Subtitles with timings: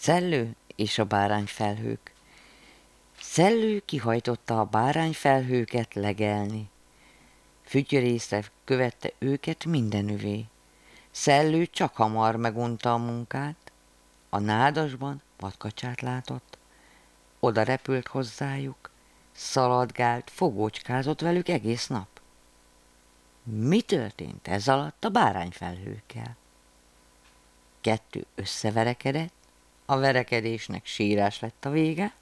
[0.00, 2.12] Szellő és a bárányfelhők.
[3.20, 6.70] Szellő kihajtotta a bárányfelhőket legelni.
[7.64, 10.44] Fütyörészre követte őket mindenüvé.
[11.10, 13.72] Szellő csak hamar megunta a munkát.
[14.28, 16.58] A nádasban vadkacsát látott.
[17.40, 18.90] Oda repült hozzájuk,
[19.32, 22.08] szaladgált, fogócskázott velük egész nap.
[23.42, 26.36] Mi történt ez alatt a bárányfelhőkkel?
[27.80, 29.39] Kettő összeverekedett,
[29.90, 32.14] a verekedésnek sírás lett a vége,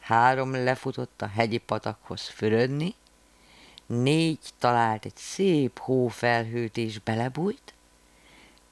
[0.00, 2.94] három lefutott a hegyi patakhoz fürödni,
[3.86, 7.74] négy talált egy szép hófelhőt és belebújt,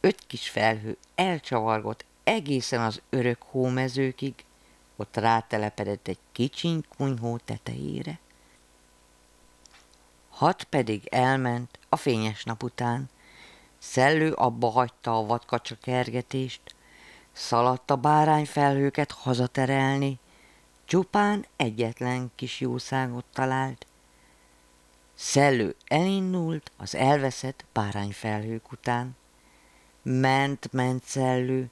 [0.00, 4.34] öt kis felhő elcsavargott egészen az örök hómezőkig,
[4.96, 8.18] ott rátelepedett egy kicsiny kunyhó tetejére.
[10.28, 13.10] Hat pedig elment a fényes nap után,
[13.78, 16.74] Szellő abba hagyta a vadkacsa kergetést,
[17.34, 20.18] szaladt a bárányfelhőket hazaterelni,
[20.85, 23.87] csupán egyetlen kis jószágot talált.
[25.15, 29.16] Szellő elindult az elveszett bárányfelhők után.
[30.02, 31.71] Ment, ment szellő,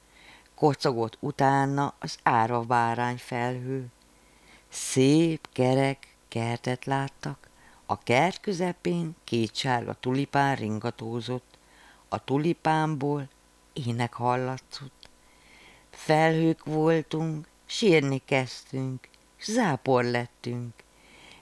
[0.54, 3.86] kocogott utána az árva bárányfelhő.
[4.68, 7.48] Szép, kerek kertet láttak,
[7.86, 11.58] a kert közepén két sárga tulipán ringatózott,
[12.08, 13.28] a tulipánból
[13.72, 15.01] ének hallatszott.
[15.92, 20.72] Felhők voltunk, sírni kezdtünk, s zápor lettünk.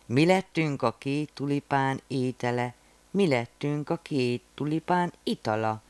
[0.07, 2.75] Mi lettünk a két tulipán étele,
[3.11, 5.83] mi lettünk a két tulipán itala.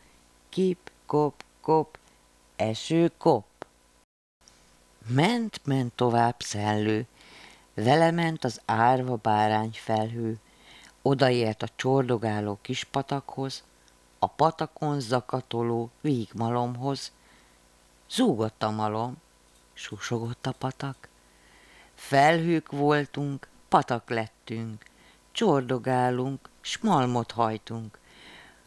[0.48, 1.98] Kip, kop, kop,
[2.56, 3.44] eső, kop.
[5.06, 7.06] Ment, ment tovább szellő,
[7.74, 10.38] vele ment az árva bárány felhő,
[11.02, 13.64] odaért a csordogáló kis patakhoz,
[14.18, 17.12] a patakon zakatoló vígmalomhoz.
[18.12, 19.16] Zúgott a malom,
[19.72, 21.08] susogott a patak.
[21.94, 24.84] Felhők voltunk, patak lettünk,
[25.32, 27.98] csordogálunk, s malmot hajtunk.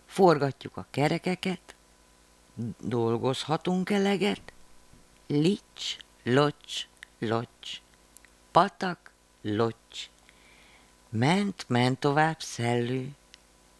[0.05, 1.75] Forgatjuk a kerekeket,
[2.79, 4.53] dolgozhatunk eleget,
[5.27, 6.87] lics, locs,
[7.19, 7.81] locs,
[8.51, 9.11] patak,
[9.41, 10.09] locs.
[11.09, 13.09] Ment, ment tovább szellő,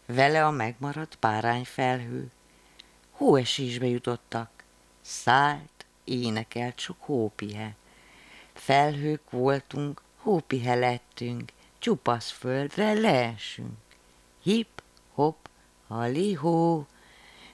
[0.06, 1.18] vele a megmaradt
[1.64, 2.30] felhő.
[3.10, 4.53] Hóesésbe jutottak,
[5.04, 7.74] szállt, énekelt sok hópihe.
[8.52, 13.78] Felhők voltunk, hópihe lettünk, csupasz földre leesünk.
[14.42, 14.82] Hip,
[15.14, 15.48] hop,
[15.86, 16.86] hali-hó,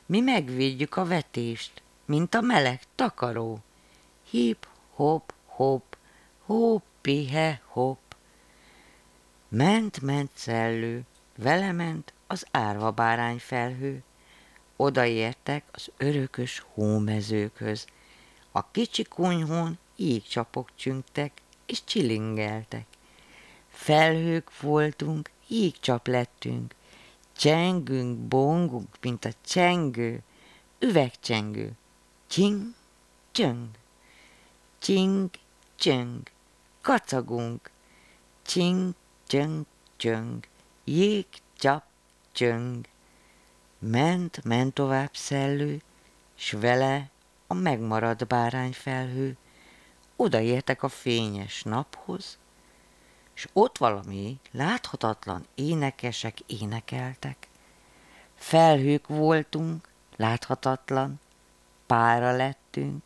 [0.06, 3.58] mi megvédjük a vetést, mint a meleg takaró.
[4.30, 5.96] Hip, hop, hop,
[6.44, 7.98] hop, pihe, hop.
[9.48, 11.02] Ment, ment szellő,
[11.36, 14.02] vele ment az árva bárány felhő.
[14.80, 17.86] Odaértek az örökös hómezőkhöz.
[18.52, 21.32] A kicsi kunyhón jégcsapok csüngtek,
[21.66, 22.86] és csilingeltek.
[23.68, 26.74] Felhők voltunk, jégcsap lettünk,
[27.36, 30.22] csengünk, bongunk, mint a csengő,
[30.78, 31.72] üvegcsengő.
[32.26, 32.62] Csing,
[33.30, 33.68] csöng,
[34.78, 35.30] csing,
[35.76, 36.30] csöng,
[36.80, 37.70] kacagunk,
[38.42, 38.94] csing,
[39.26, 39.64] csöng,
[39.96, 40.46] csöng,
[40.84, 41.26] jég,
[41.58, 41.84] csap,
[42.32, 42.86] csöng.
[43.82, 45.82] Ment, ment tovább szellő,
[46.34, 47.10] s vele
[47.46, 49.36] a megmaradt bárányfelhő.
[50.16, 52.38] Odaértek a fényes naphoz,
[53.34, 57.48] s ott valami láthatatlan énekesek énekeltek.
[58.34, 61.20] Felhők voltunk, láthatatlan,
[61.86, 63.02] pára lettünk.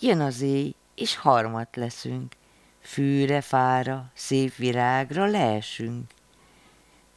[0.00, 2.36] Jön az éj, és harmat leszünk,
[2.80, 6.10] fűre, fára, szép virágra leesünk.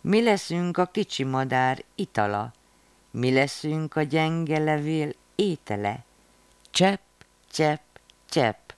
[0.07, 2.53] Mi leszünk a kicsi madár itala,
[3.11, 6.03] mi leszünk a gyenge levél étele.
[6.71, 7.01] Csepp,
[7.51, 7.81] csepp,
[8.29, 8.69] csepp,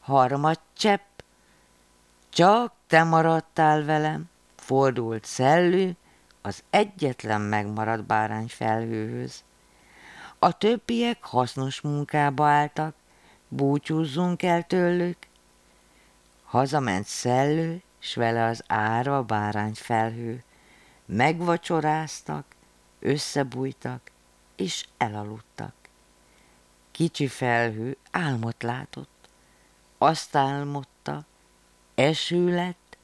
[0.00, 1.20] harmad csepp,
[2.28, 5.96] csak te maradtál velem, fordult szellő
[6.42, 9.44] az egyetlen megmaradt bárány felhőhöz.
[10.38, 12.94] A többiek hasznos munkába álltak,
[13.48, 15.18] búcsúzzunk el tőlük.
[16.44, 20.42] Hazament szellő, s vele az ára bárány felhő.
[21.04, 22.46] Megvacsoráztak,
[22.98, 24.10] összebújtak,
[24.56, 25.74] és elaludtak.
[26.90, 29.28] Kicsi felhő álmot látott,
[29.98, 31.24] azt álmodta,
[31.94, 32.96] eső lett,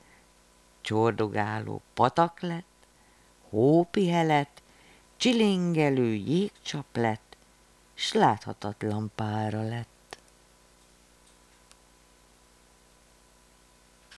[0.80, 2.86] csordogáló patak lett,
[3.48, 4.48] hópihe
[5.16, 7.36] csilingelő jégcsap lett,
[7.94, 9.99] s láthatatlan pára lett.